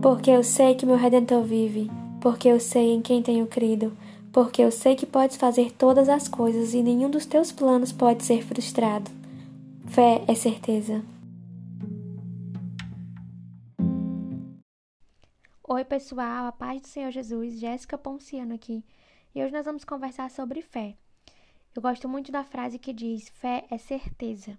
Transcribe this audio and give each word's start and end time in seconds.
Porque 0.00 0.30
eu 0.30 0.44
sei 0.44 0.76
que 0.76 0.86
meu 0.86 0.94
Redentor 0.94 1.42
vive, 1.42 1.90
porque 2.20 2.46
eu 2.46 2.60
sei 2.60 2.92
em 2.92 3.02
quem 3.02 3.20
tenho 3.20 3.48
crido, 3.48 3.96
porque 4.32 4.62
eu 4.62 4.70
sei 4.70 4.94
que 4.94 5.04
podes 5.04 5.36
fazer 5.36 5.72
todas 5.72 6.08
as 6.08 6.28
coisas 6.28 6.72
e 6.72 6.84
nenhum 6.84 7.10
dos 7.10 7.26
teus 7.26 7.50
planos 7.50 7.90
pode 7.90 8.22
ser 8.22 8.44
frustrado. 8.44 9.10
Fé 9.88 10.22
é 10.28 10.36
certeza. 10.36 11.02
Oi, 15.66 15.84
pessoal, 15.84 16.46
a 16.46 16.52
paz 16.52 16.80
do 16.80 16.86
Senhor 16.86 17.10
Jesus, 17.10 17.58
Jéssica 17.58 17.98
Ponciano 17.98 18.54
aqui. 18.54 18.84
E 19.34 19.42
hoje 19.42 19.52
nós 19.52 19.66
vamos 19.66 19.84
conversar 19.84 20.30
sobre 20.30 20.62
fé. 20.62 20.94
Eu 21.74 21.82
gosto 21.82 22.08
muito 22.08 22.30
da 22.30 22.44
frase 22.44 22.78
que 22.78 22.92
diz: 22.92 23.28
fé 23.30 23.64
é 23.68 23.76
certeza. 23.76 24.56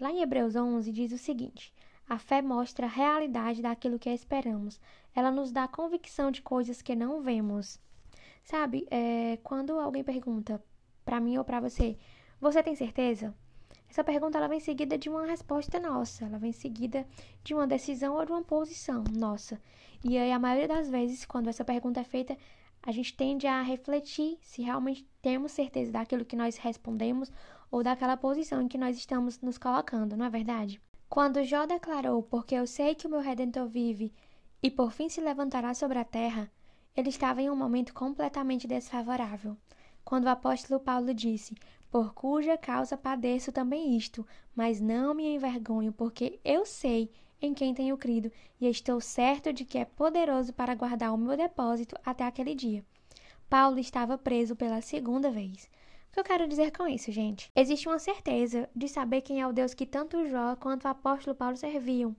Lá 0.00 0.12
em 0.12 0.22
Hebreus 0.22 0.54
11 0.54 0.92
diz 0.92 1.10
o 1.10 1.18
seguinte: 1.18 1.72
a 2.10 2.18
fé 2.18 2.42
mostra 2.42 2.86
a 2.86 2.90
realidade 2.90 3.62
daquilo 3.62 3.96
que 3.96 4.10
esperamos. 4.10 4.80
Ela 5.14 5.30
nos 5.30 5.52
dá 5.52 5.68
convicção 5.68 6.32
de 6.32 6.42
coisas 6.42 6.82
que 6.82 6.96
não 6.96 7.22
vemos. 7.22 7.78
Sabe, 8.42 8.84
é, 8.90 9.38
quando 9.44 9.78
alguém 9.78 10.02
pergunta 10.02 10.60
para 11.04 11.20
mim 11.20 11.38
ou 11.38 11.44
para 11.44 11.60
você, 11.60 11.96
você 12.40 12.64
tem 12.64 12.74
certeza? 12.74 13.32
Essa 13.88 14.02
pergunta 14.02 14.38
ela 14.38 14.48
vem 14.48 14.58
seguida 14.58 14.98
de 14.98 15.08
uma 15.08 15.24
resposta 15.24 15.78
nossa, 15.78 16.24
ela 16.24 16.36
vem 16.36 16.50
seguida 16.50 17.06
de 17.44 17.54
uma 17.54 17.64
decisão 17.64 18.16
ou 18.16 18.24
de 18.24 18.32
uma 18.32 18.42
posição 18.42 19.04
nossa. 19.12 19.62
E 20.02 20.18
aí, 20.18 20.32
a 20.32 20.38
maioria 20.38 20.66
das 20.66 20.90
vezes, 20.90 21.24
quando 21.24 21.46
essa 21.46 21.64
pergunta 21.64 22.00
é 22.00 22.04
feita, 22.04 22.36
a 22.82 22.90
gente 22.90 23.16
tende 23.16 23.46
a 23.46 23.62
refletir 23.62 24.36
se 24.42 24.62
realmente 24.62 25.06
temos 25.22 25.52
certeza 25.52 25.92
daquilo 25.92 26.24
que 26.24 26.34
nós 26.34 26.56
respondemos 26.56 27.30
ou 27.70 27.84
daquela 27.84 28.16
posição 28.16 28.60
em 28.60 28.66
que 28.66 28.78
nós 28.78 28.96
estamos 28.96 29.40
nos 29.40 29.58
colocando, 29.58 30.16
não 30.16 30.26
é 30.26 30.30
verdade? 30.30 30.80
Quando 31.10 31.42
Jó 31.42 31.66
declarou: 31.66 32.22
Porque 32.22 32.54
eu 32.54 32.68
sei 32.68 32.94
que 32.94 33.08
o 33.08 33.10
meu 33.10 33.18
redentor 33.18 33.66
vive 33.66 34.14
e 34.62 34.70
por 34.70 34.92
fim 34.92 35.08
se 35.08 35.20
levantará 35.20 35.74
sobre 35.74 35.98
a 35.98 36.04
terra, 36.04 36.48
ele 36.96 37.08
estava 37.08 37.42
em 37.42 37.50
um 37.50 37.56
momento 37.56 37.92
completamente 37.92 38.68
desfavorável. 38.68 39.56
Quando 40.04 40.26
o 40.26 40.28
apóstolo 40.28 40.78
Paulo 40.78 41.12
disse: 41.12 41.56
Por 41.90 42.14
cuja 42.14 42.56
causa 42.56 42.96
padeço 42.96 43.50
também 43.50 43.96
isto, 43.96 44.24
mas 44.54 44.80
não 44.80 45.12
me 45.12 45.34
envergonho, 45.34 45.92
porque 45.92 46.38
eu 46.44 46.64
sei 46.64 47.10
em 47.42 47.52
quem 47.52 47.74
tenho 47.74 47.98
crido 47.98 48.30
e 48.60 48.68
estou 48.68 49.00
certo 49.00 49.52
de 49.52 49.64
que 49.64 49.78
é 49.78 49.84
poderoso 49.84 50.52
para 50.52 50.76
guardar 50.76 51.12
o 51.12 51.18
meu 51.18 51.36
depósito 51.36 51.96
até 52.06 52.22
aquele 52.22 52.54
dia. 52.54 52.84
Paulo 53.48 53.80
estava 53.80 54.16
preso 54.16 54.54
pela 54.54 54.80
segunda 54.80 55.28
vez. 55.28 55.68
O 56.10 56.12
que 56.12 56.18
eu 56.18 56.24
quero 56.24 56.48
dizer 56.48 56.72
com 56.72 56.88
isso, 56.88 57.12
gente? 57.12 57.52
Existe 57.54 57.88
uma 57.88 58.00
certeza 58.00 58.68
de 58.74 58.88
saber 58.88 59.20
quem 59.20 59.40
é 59.40 59.46
o 59.46 59.52
Deus 59.52 59.74
que 59.74 59.86
tanto 59.86 60.26
Jó 60.26 60.56
quanto 60.56 60.84
o 60.84 60.88
apóstolo 60.88 61.36
Paulo 61.36 61.56
serviam. 61.56 62.16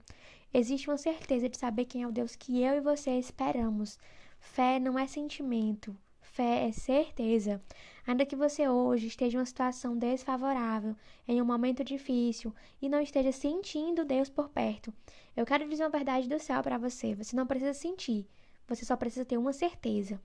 Existe 0.52 0.88
uma 0.88 0.96
certeza 0.96 1.46
de 1.46 1.58
saber 1.58 1.84
quem 1.84 2.02
é 2.02 2.08
o 2.08 2.10
Deus 2.10 2.34
que 2.34 2.62
eu 2.62 2.74
e 2.74 2.80
você 2.80 3.10
esperamos. 3.18 3.98
Fé 4.40 4.80
não 4.80 4.98
é 4.98 5.06
sentimento, 5.06 5.94
fé 6.22 6.68
é 6.68 6.72
certeza. 6.72 7.62
Ainda 8.06 8.24
que 8.24 8.34
você 8.34 8.66
hoje 8.66 9.08
esteja 9.08 9.36
em 9.36 9.40
uma 9.40 9.44
situação 9.44 9.94
desfavorável, 9.94 10.96
em 11.28 11.42
um 11.42 11.44
momento 11.44 11.84
difícil 11.84 12.54
e 12.80 12.88
não 12.88 13.02
esteja 13.02 13.30
sentindo 13.30 14.06
Deus 14.06 14.30
por 14.30 14.48
perto, 14.48 14.90
eu 15.36 15.44
quero 15.44 15.68
dizer 15.68 15.84
uma 15.84 15.90
verdade 15.90 16.30
do 16.30 16.38
céu 16.38 16.62
para 16.62 16.78
você. 16.78 17.14
Você 17.14 17.36
não 17.36 17.46
precisa 17.46 17.74
sentir, 17.74 18.26
você 18.66 18.86
só 18.86 18.96
precisa 18.96 19.26
ter 19.26 19.36
uma 19.36 19.52
certeza. 19.52 20.18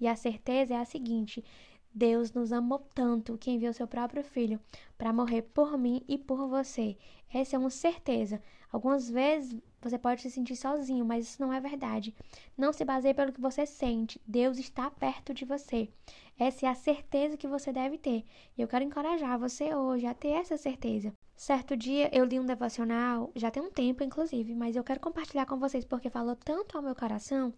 E 0.00 0.08
a 0.08 0.16
certeza 0.16 0.74
é 0.74 0.76
a 0.78 0.84
seguinte: 0.84 1.44
Deus 1.94 2.32
nos 2.32 2.52
amou 2.52 2.80
tanto 2.92 3.38
que 3.38 3.52
enviou 3.52 3.72
seu 3.72 3.86
próprio 3.86 4.24
filho 4.24 4.58
para 4.98 5.12
morrer 5.12 5.42
por 5.42 5.78
mim 5.78 6.02
e 6.08 6.18
por 6.18 6.48
você. 6.48 6.96
Essa 7.32 7.54
é 7.54 7.58
uma 7.58 7.70
certeza. 7.70 8.42
Algumas 8.72 9.08
vezes 9.08 9.56
você 9.80 9.96
pode 9.96 10.20
se 10.20 10.30
sentir 10.30 10.56
sozinho, 10.56 11.04
mas 11.04 11.24
isso 11.24 11.40
não 11.40 11.52
é 11.52 11.60
verdade. 11.60 12.12
Não 12.58 12.72
se 12.72 12.84
baseie 12.84 13.14
pelo 13.14 13.32
que 13.32 13.40
você 13.40 13.64
sente. 13.64 14.20
Deus 14.26 14.58
está 14.58 14.90
perto 14.90 15.32
de 15.32 15.44
você. 15.44 15.88
Essa 16.36 16.66
é 16.66 16.68
a 16.68 16.74
certeza 16.74 17.36
que 17.36 17.46
você 17.46 17.72
deve 17.72 17.96
ter. 17.96 18.24
E 18.58 18.62
eu 18.62 18.66
quero 18.66 18.84
encorajar 18.84 19.38
você 19.38 19.72
hoje 19.72 20.06
a 20.06 20.14
ter 20.14 20.30
essa 20.30 20.56
certeza. 20.56 21.12
Certo 21.36 21.76
dia 21.76 22.10
eu 22.12 22.24
li 22.24 22.40
um 22.40 22.46
devocional, 22.46 23.30
já 23.36 23.50
tem 23.50 23.62
um 23.62 23.70
tempo 23.70 24.02
inclusive, 24.02 24.54
mas 24.54 24.74
eu 24.74 24.82
quero 24.82 25.00
compartilhar 25.00 25.46
com 25.46 25.58
vocês 25.58 25.84
porque 25.84 26.10
falou 26.10 26.34
tanto 26.36 26.76
ao 26.76 26.82
meu 26.82 26.94
coração 26.94 27.52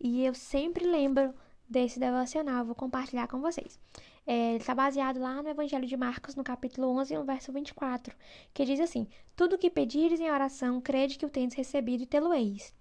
e 0.00 0.24
eu 0.24 0.34
sempre 0.34 0.84
lembro 0.84 1.34
desse 1.68 2.00
devocional, 2.00 2.64
vou 2.64 2.74
compartilhar 2.74 3.26
com 3.28 3.40
vocês. 3.40 3.78
É, 4.26 4.50
ele 4.50 4.58
está 4.58 4.74
baseado 4.74 5.20
lá 5.20 5.42
no 5.42 5.48
Evangelho 5.48 5.86
de 5.86 5.96
Marcos, 5.96 6.34
no 6.34 6.44
capítulo 6.44 6.88
11, 6.98 7.14
no 7.14 7.24
verso 7.24 7.52
24, 7.52 8.14
que 8.54 8.64
diz 8.64 8.80
assim: 8.80 9.06
Tudo 9.36 9.56
o 9.56 9.58
que 9.58 9.70
pedires 9.70 10.20
em 10.20 10.30
oração, 10.30 10.80
crede 10.80 11.18
que 11.18 11.26
o 11.26 11.30
tendes 11.30 11.56
recebido 11.56 12.02
e 12.02 12.06
tê-lo-eis. 12.06 12.74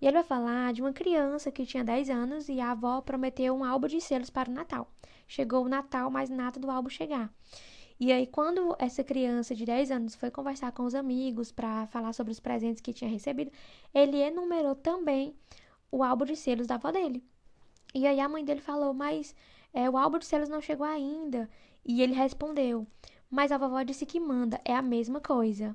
E 0.00 0.06
ele 0.06 0.14
vai 0.14 0.24
falar 0.24 0.72
de 0.72 0.82
uma 0.82 0.92
criança 0.92 1.50
que 1.50 1.64
tinha 1.64 1.82
10 1.82 2.10
anos 2.10 2.48
e 2.48 2.60
a 2.60 2.72
avó 2.72 3.00
prometeu 3.00 3.54
um 3.54 3.64
álbum 3.64 3.86
de 3.86 4.00
selos 4.00 4.28
para 4.28 4.50
o 4.50 4.52
Natal. 4.52 4.90
Chegou 5.26 5.64
o 5.64 5.68
Natal, 5.68 6.10
mas 6.10 6.28
nada 6.28 6.60
do 6.60 6.70
álbum 6.70 6.90
chegar. 6.90 7.32
E 7.98 8.12
aí, 8.12 8.26
quando 8.26 8.76
essa 8.78 9.02
criança 9.02 9.54
de 9.54 9.64
10 9.64 9.90
anos 9.90 10.14
foi 10.14 10.30
conversar 10.30 10.70
com 10.72 10.84
os 10.84 10.94
amigos 10.94 11.50
para 11.50 11.86
falar 11.86 12.12
sobre 12.12 12.30
os 12.30 12.38
presentes 12.38 12.82
que 12.82 12.92
tinha 12.92 13.10
recebido, 13.10 13.50
ele 13.94 14.18
enumerou 14.18 14.74
também 14.74 15.34
o 15.90 16.02
álbum 16.04 16.26
de 16.26 16.36
selos 16.36 16.66
da 16.66 16.74
avó 16.74 16.90
dele. 16.90 17.24
E 17.96 18.06
aí 18.06 18.20
a 18.20 18.28
mãe 18.28 18.44
dele 18.44 18.60
falou: 18.60 18.92
Mas 18.92 19.34
é, 19.72 19.88
o 19.88 19.96
álbum 19.96 20.18
de 20.18 20.26
selos 20.26 20.50
não 20.50 20.60
chegou 20.60 20.86
ainda. 20.86 21.48
E 21.82 22.02
ele 22.02 22.12
respondeu: 22.12 22.86
Mas 23.30 23.50
a 23.50 23.56
vovó 23.56 23.82
disse 23.82 24.04
que 24.04 24.20
manda, 24.20 24.60
é 24.66 24.74
a 24.74 24.82
mesma 24.82 25.18
coisa. 25.18 25.74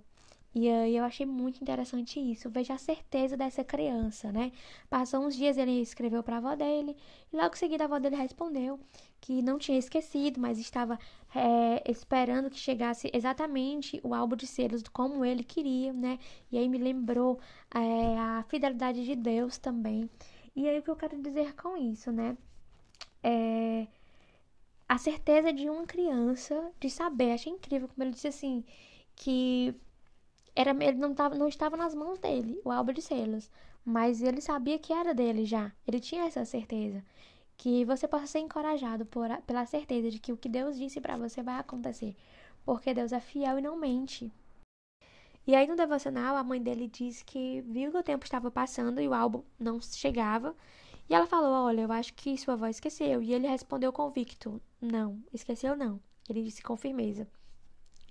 E 0.54 0.70
aí 0.70 0.98
eu 0.98 1.04
achei 1.04 1.26
muito 1.26 1.62
interessante 1.62 2.20
isso. 2.20 2.48
Veja 2.50 2.76
a 2.76 2.78
certeza 2.78 3.36
dessa 3.36 3.64
criança, 3.64 4.32
né? 4.32 4.52
Passou 4.88 5.22
uns 5.26 5.36
dias, 5.36 5.58
ele 5.58 5.82
escreveu 5.82 6.22
para 6.22 6.36
a 6.36 6.38
avó 6.40 6.56
dele, 6.56 6.96
e 7.34 7.36
logo 7.38 7.56
em 7.56 7.58
seguida 7.58 7.86
a 7.86 7.88
avó 7.88 7.98
dele 7.98 8.18
respondeu 8.18 8.80
que 9.20 9.42
não 9.42 9.58
tinha 9.58 9.80
esquecido, 9.80 10.40
mas 10.40 10.59
estava 10.59 11.00
é, 11.34 11.90
esperando 11.90 12.50
que 12.52 12.59
chegasse 12.59 13.09
exatamente 13.14 14.00
o 14.03 14.14
álbum 14.14 14.36
de 14.36 14.46
selos 14.46 14.84
como 14.92 15.26
ele 15.26 15.44
queria, 15.44 15.92
né? 15.92 16.20
E 16.52 16.58
aí 16.58 16.70
me 16.70 16.78
lembrou 16.78 17.40
é, 17.74 18.20
a 18.20 18.46
fidelidade 18.48 19.03
de 19.06 19.16
Deus 19.16 19.58
também. 19.58 20.08
E 20.56 20.67
aí 20.67 20.79
o 20.79 20.84
que 20.84 20.89
eu 20.89 20.95
quero 20.95 21.22
dizer 21.22 21.56
com 21.56 21.78
isso, 21.78 22.12
né? 22.12 22.38
É 23.23 23.88
a 24.91 24.97
certeza 24.97 25.53
de 25.53 25.69
uma 25.69 25.85
criança 25.85 26.69
de 26.79 26.89
saber. 26.89 27.31
Achei 27.31 27.53
incrível 27.53 27.88
como 27.88 28.03
ele 28.03 28.12
disse 28.12 28.28
assim 28.28 28.63
que 29.16 29.73
era 30.56 30.72
ele 30.84 30.97
não, 30.97 31.13
tava, 31.13 31.35
não 31.35 31.47
estava 31.47 31.78
nas 31.78 31.95
mãos 31.95 32.19
dele, 32.19 32.59
o 32.66 32.72
álbum 32.72 32.91
de 32.91 33.01
selos, 33.01 33.50
mas 33.85 34.22
ele 34.22 34.41
sabia 34.41 34.78
que 34.78 34.91
era 34.91 35.13
dele 35.13 35.45
já. 35.45 35.72
Ele 35.88 36.00
tinha 36.00 36.25
essa 36.25 36.44
certeza. 36.44 37.03
Que 37.57 37.85
você 37.85 38.07
possa 38.07 38.28
ser 38.28 38.40
encorajado 38.40 39.06
por, 39.06 39.29
pela 39.44 39.66
certeza 39.66 40.09
de 40.11 40.19
que 40.19 40.34
o 40.34 40.38
que 40.38 40.50
Deus 40.50 40.78
disse 40.78 41.00
para 41.00 41.16
você 41.17 41.41
vai 41.41 41.57
acontecer. 41.59 42.16
Porque 42.66 42.94
Deus 42.94 43.13
é 43.13 43.19
fiel 43.19 43.59
e 43.59 43.61
não 43.61 43.78
mente. 43.78 44.31
E 45.46 45.56
aí 45.56 45.68
no 45.68 45.75
devocional, 45.75 46.35
a 46.35 46.44
mãe 46.44 46.62
dele 46.62 46.88
disse 46.88 47.25
que 47.25 47.62
viu 47.62 47.91
que 47.91 47.97
o 47.97 48.03
tempo 48.03 48.25
estava 48.25 48.52
passando 48.52 49.02
e 49.02 49.07
o 49.07 49.13
álbum 49.13 49.44
não 49.59 49.79
chegava. 49.81 50.56
E 51.09 51.13
ela 51.13 51.25
falou: 51.25 51.66
Olha, 51.66 51.81
eu 51.81 51.91
acho 51.91 52.13
que 52.13 52.38
sua 52.38 52.53
avó 52.53 52.68
esqueceu. 52.68 53.22
E 53.22 53.34
ele 53.34 53.47
respondeu 53.47 53.91
convicto: 53.91 54.62
Não, 54.79 55.22
esqueceu 55.34 55.75
não. 55.75 56.00
Ele 56.29 56.44
disse 56.44 56.62
com 56.62 56.78
firmeza. 56.78 57.28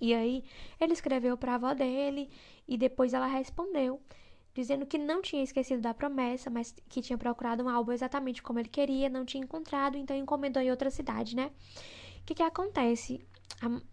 E 0.00 0.14
aí 0.14 0.42
ele 0.80 0.92
escreveu 0.92 1.36
para 1.36 1.52
a 1.52 1.54
avó 1.56 1.74
dele 1.74 2.30
e 2.66 2.78
depois 2.78 3.12
ela 3.12 3.26
respondeu, 3.26 4.00
dizendo 4.54 4.86
que 4.86 4.96
não 4.96 5.20
tinha 5.20 5.42
esquecido 5.42 5.82
da 5.82 5.92
promessa, 5.92 6.48
mas 6.48 6.74
que 6.88 7.02
tinha 7.02 7.18
procurado 7.18 7.62
um 7.62 7.68
álbum 7.68 7.92
exatamente 7.92 8.42
como 8.42 8.58
ele 8.58 8.68
queria, 8.68 9.10
não 9.10 9.26
tinha 9.26 9.44
encontrado, 9.44 9.98
então 9.98 10.16
encomendou 10.16 10.62
em 10.62 10.70
outra 10.70 10.90
cidade, 10.90 11.36
né? 11.36 11.50
O 12.20 12.24
que, 12.24 12.34
que 12.34 12.42
acontece? 12.42 13.20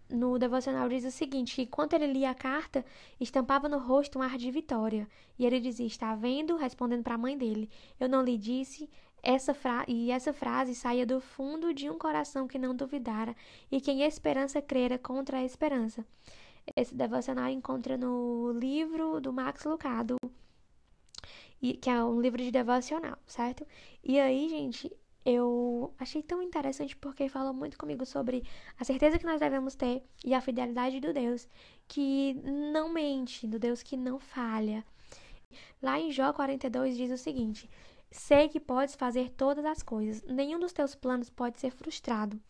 No 0.08 0.38
devocional 0.38 0.88
diz 0.88 1.04
o 1.04 1.10
seguinte: 1.10 1.56
que 1.56 1.62
enquanto 1.62 1.92
ele 1.92 2.06
lia 2.06 2.30
a 2.30 2.34
carta, 2.34 2.84
estampava 3.20 3.68
no 3.68 3.78
rosto 3.78 4.18
um 4.18 4.22
ar 4.22 4.38
de 4.38 4.50
vitória. 4.50 5.08
E 5.38 5.44
ele 5.44 5.60
dizia: 5.60 5.86
Está 5.86 6.14
vendo? 6.14 6.56
Respondendo 6.56 7.02
para 7.02 7.14
a 7.14 7.18
mãe 7.18 7.36
dele: 7.36 7.68
Eu 8.00 8.08
não 8.08 8.22
lhe 8.22 8.38
disse, 8.38 8.88
essa 9.22 9.52
fra 9.52 9.84
e 9.88 10.10
essa 10.10 10.32
frase 10.32 10.74
saía 10.74 11.04
do 11.04 11.20
fundo 11.20 11.74
de 11.74 11.90
um 11.90 11.98
coração 11.98 12.46
que 12.46 12.58
não 12.58 12.74
duvidara 12.74 13.34
e 13.70 13.80
que 13.80 13.90
em 13.90 14.02
esperança 14.02 14.62
crera 14.62 14.98
contra 14.98 15.38
a 15.38 15.44
esperança. 15.44 16.04
Esse 16.76 16.94
devocional 16.94 17.48
encontra 17.48 17.96
no 17.96 18.52
livro 18.52 19.20
do 19.20 19.32
Max 19.32 19.64
Lucado, 19.64 20.16
que 21.60 21.90
é 21.90 22.02
um 22.04 22.20
livro 22.20 22.42
de 22.42 22.50
devocional, 22.50 23.18
certo? 23.26 23.66
E 24.04 24.18
aí, 24.20 24.48
gente, 24.48 24.90
eu 25.28 25.92
achei 25.98 26.22
tão 26.22 26.42
interessante 26.42 26.96
porque 26.96 27.28
falou 27.28 27.52
muito 27.52 27.76
comigo 27.76 28.06
sobre 28.06 28.42
a 28.78 28.84
certeza 28.84 29.18
que 29.18 29.26
nós 29.26 29.38
devemos 29.38 29.74
ter 29.74 30.02
e 30.24 30.32
a 30.32 30.40
fidelidade 30.40 31.00
do 31.00 31.12
Deus 31.12 31.46
que 31.86 32.32
não 32.42 32.88
mente, 32.88 33.46
do 33.46 33.58
Deus 33.58 33.82
que 33.82 33.94
não 33.94 34.18
falha. 34.18 34.82
Lá 35.82 36.00
em 36.00 36.10
Jó 36.10 36.32
42 36.32 36.96
diz 36.96 37.10
o 37.10 37.18
seguinte: 37.18 37.68
sei 38.10 38.48
que 38.48 38.58
podes 38.58 38.94
fazer 38.94 39.28
todas 39.30 39.66
as 39.66 39.82
coisas. 39.82 40.22
Nenhum 40.22 40.58
dos 40.58 40.72
teus 40.72 40.94
planos 40.94 41.28
pode 41.28 41.60
ser 41.60 41.72
frustrado. 41.72 42.40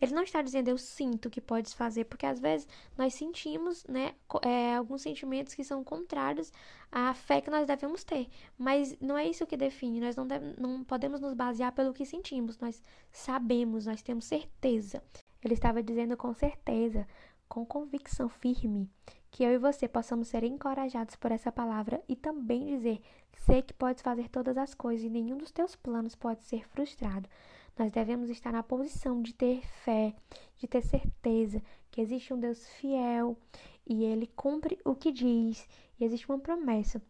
Ele 0.00 0.14
não 0.14 0.22
está 0.22 0.42
dizendo 0.42 0.68
eu 0.68 0.76
sinto 0.76 1.30
que 1.30 1.40
podes 1.40 1.72
fazer, 1.72 2.04
porque 2.04 2.26
às 2.26 2.38
vezes 2.38 2.68
nós 2.96 3.14
sentimos, 3.14 3.84
né, 3.84 4.14
é, 4.42 4.76
alguns 4.76 5.02
sentimentos 5.02 5.54
que 5.54 5.64
são 5.64 5.82
contrários 5.82 6.52
à 6.92 7.14
fé 7.14 7.40
que 7.40 7.50
nós 7.50 7.66
devemos 7.66 8.04
ter. 8.04 8.28
Mas 8.58 8.96
não 9.00 9.16
é 9.16 9.26
isso 9.26 9.46
que 9.46 9.56
define. 9.56 10.00
Nós 10.00 10.14
não, 10.16 10.26
deve, 10.26 10.60
não 10.60 10.84
podemos 10.84 11.20
nos 11.20 11.34
basear 11.34 11.72
pelo 11.72 11.94
que 11.94 12.04
sentimos. 12.04 12.58
Nós 12.58 12.82
sabemos, 13.10 13.86
nós 13.86 14.02
temos 14.02 14.26
certeza. 14.26 15.02
Ele 15.42 15.54
estava 15.54 15.82
dizendo 15.82 16.16
com 16.16 16.34
certeza, 16.34 17.06
com 17.48 17.64
convicção 17.64 18.28
firme, 18.28 18.90
que 19.30 19.44
eu 19.44 19.52
e 19.52 19.58
você 19.58 19.86
possamos 19.86 20.28
ser 20.28 20.44
encorajados 20.44 21.16
por 21.16 21.30
essa 21.30 21.52
palavra 21.52 22.02
e 22.08 22.16
também 22.16 22.66
dizer: 22.66 23.00
sei 23.44 23.62
que 23.62 23.74
podes 23.74 24.02
fazer 24.02 24.28
todas 24.28 24.56
as 24.56 24.74
coisas 24.74 25.04
e 25.04 25.10
nenhum 25.10 25.36
dos 25.36 25.52
teus 25.52 25.76
planos 25.76 26.14
pode 26.14 26.44
ser 26.44 26.66
frustrado. 26.68 27.28
Nós 27.78 27.92
devemos 27.92 28.30
estar 28.30 28.52
na 28.52 28.62
posição 28.62 29.20
de 29.20 29.34
ter 29.34 29.60
fé, 29.84 30.14
de 30.56 30.66
ter 30.66 30.82
certeza 30.82 31.62
que 31.90 32.00
existe 32.00 32.32
um 32.32 32.40
Deus 32.40 32.66
fiel 32.70 33.36
e 33.86 34.04
ele 34.04 34.26
cumpre 34.26 34.78
o 34.84 34.94
que 34.94 35.12
diz, 35.12 35.68
e 35.98 36.04
existe 36.04 36.28
uma 36.28 36.38
promessa 36.38 37.00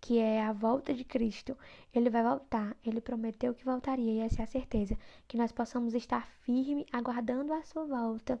que 0.00 0.18
é 0.18 0.44
a 0.44 0.52
volta 0.52 0.92
de 0.92 1.02
Cristo. 1.02 1.56
Ele 1.92 2.10
vai 2.10 2.22
voltar, 2.22 2.76
ele 2.84 3.00
prometeu 3.00 3.54
que 3.54 3.64
voltaria, 3.64 4.12
e 4.12 4.18
essa 4.20 4.42
é 4.42 4.44
a 4.44 4.46
certeza, 4.46 4.98
que 5.26 5.38
nós 5.38 5.50
possamos 5.50 5.94
estar 5.94 6.28
firme 6.42 6.86
aguardando 6.92 7.54
a 7.54 7.62
sua 7.62 7.86
volta. 7.86 8.38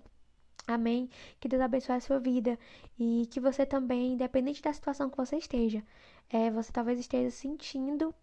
Amém. 0.66 1.08
Que 1.40 1.48
Deus 1.48 1.62
abençoe 1.62 1.96
a 1.96 2.00
sua 2.00 2.18
vida 2.18 2.58
e 2.98 3.26
que 3.30 3.40
você 3.40 3.64
também, 3.64 4.12
independente 4.12 4.62
da 4.62 4.72
situação 4.72 5.08
que 5.08 5.16
você 5.16 5.36
esteja, 5.36 5.82
é, 6.28 6.50
você 6.50 6.70
talvez 6.70 6.98
esteja 6.98 7.30
sentindo 7.30 8.14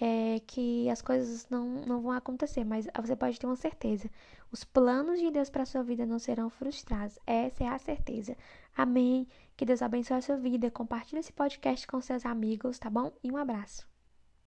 é, 0.00 0.40
que 0.46 0.88
as 0.88 1.02
coisas 1.02 1.48
não, 1.50 1.66
não 1.86 2.00
vão 2.00 2.12
acontecer, 2.12 2.64
mas 2.64 2.86
você 3.00 3.16
pode 3.16 3.38
ter 3.38 3.46
uma 3.46 3.56
certeza: 3.56 4.10
os 4.52 4.64
planos 4.64 5.18
de 5.18 5.30
Deus 5.30 5.50
para 5.50 5.66
sua 5.66 5.82
vida 5.82 6.06
não 6.06 6.18
serão 6.18 6.50
frustrados. 6.50 7.18
Essa 7.26 7.64
é 7.64 7.68
a 7.68 7.78
certeza. 7.78 8.36
Amém. 8.76 9.26
Que 9.56 9.64
Deus 9.64 9.82
abençoe 9.82 10.18
a 10.18 10.22
sua 10.22 10.36
vida. 10.36 10.70
Compartilhe 10.70 11.20
esse 11.20 11.32
podcast 11.32 11.86
com 11.86 12.00
seus 12.00 12.24
amigos, 12.24 12.78
tá 12.78 12.88
bom? 12.88 13.12
E 13.24 13.30
um 13.32 13.36
abraço. 13.36 13.87